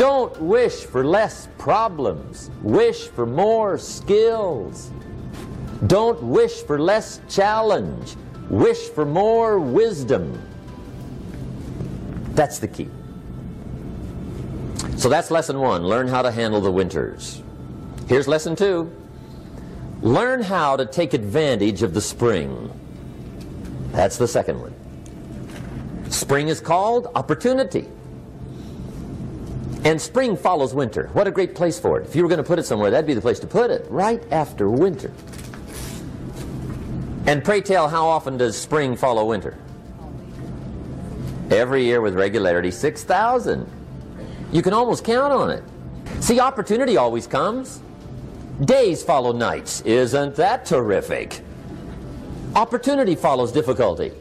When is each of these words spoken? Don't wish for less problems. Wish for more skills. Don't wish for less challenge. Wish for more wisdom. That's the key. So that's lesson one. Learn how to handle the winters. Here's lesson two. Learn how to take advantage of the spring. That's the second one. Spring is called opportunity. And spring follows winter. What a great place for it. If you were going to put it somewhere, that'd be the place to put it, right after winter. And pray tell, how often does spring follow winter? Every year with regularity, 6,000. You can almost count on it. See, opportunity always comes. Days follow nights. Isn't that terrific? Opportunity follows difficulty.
Don't 0.00 0.40
wish 0.40 0.86
for 0.86 1.04
less 1.04 1.46
problems. 1.58 2.50
Wish 2.62 3.08
for 3.08 3.26
more 3.26 3.76
skills. 3.76 4.90
Don't 5.88 6.22
wish 6.22 6.62
for 6.62 6.78
less 6.78 7.20
challenge. 7.28 8.16
Wish 8.48 8.88
for 8.88 9.04
more 9.04 9.60
wisdom. 9.60 10.40
That's 12.32 12.60
the 12.60 12.68
key. 12.68 12.88
So 14.96 15.10
that's 15.10 15.30
lesson 15.30 15.60
one. 15.60 15.84
Learn 15.84 16.08
how 16.08 16.22
to 16.22 16.30
handle 16.30 16.62
the 16.62 16.72
winters. 16.72 17.42
Here's 18.08 18.26
lesson 18.26 18.56
two. 18.56 18.90
Learn 20.00 20.40
how 20.40 20.78
to 20.78 20.86
take 20.86 21.12
advantage 21.12 21.82
of 21.82 21.92
the 21.92 22.00
spring. 22.00 22.72
That's 23.92 24.16
the 24.16 24.28
second 24.28 24.62
one. 24.62 26.10
Spring 26.10 26.48
is 26.48 26.58
called 26.58 27.08
opportunity. 27.14 27.86
And 29.84 30.00
spring 30.00 30.36
follows 30.36 30.74
winter. 30.74 31.08
What 31.14 31.26
a 31.26 31.30
great 31.30 31.54
place 31.54 31.78
for 31.78 31.98
it. 31.98 32.06
If 32.06 32.14
you 32.14 32.22
were 32.22 32.28
going 32.28 32.38
to 32.38 32.44
put 32.44 32.58
it 32.58 32.64
somewhere, 32.64 32.90
that'd 32.90 33.06
be 33.06 33.14
the 33.14 33.20
place 33.20 33.40
to 33.40 33.46
put 33.46 33.70
it, 33.70 33.86
right 33.90 34.22
after 34.30 34.68
winter. 34.68 35.10
And 37.26 37.42
pray 37.42 37.60
tell, 37.60 37.88
how 37.88 38.06
often 38.06 38.36
does 38.36 38.56
spring 38.58 38.96
follow 38.96 39.24
winter? 39.24 39.56
Every 41.50 41.84
year 41.84 42.00
with 42.00 42.14
regularity, 42.14 42.70
6,000. 42.70 43.66
You 44.52 44.62
can 44.62 44.72
almost 44.72 45.04
count 45.04 45.32
on 45.32 45.50
it. 45.50 45.64
See, 46.20 46.40
opportunity 46.40 46.96
always 46.96 47.26
comes. 47.26 47.80
Days 48.64 49.02
follow 49.02 49.32
nights. 49.32 49.80
Isn't 49.82 50.34
that 50.36 50.66
terrific? 50.66 51.40
Opportunity 52.54 53.14
follows 53.14 53.52
difficulty. 53.52 54.12